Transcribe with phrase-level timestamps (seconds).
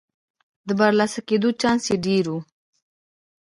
[0.67, 2.35] د برلاسه کېدو چانس یې ډېر و.